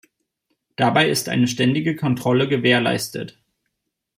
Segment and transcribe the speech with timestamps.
[0.77, 3.39] Dabei ist eine ständige Kontrolle gewährleistet.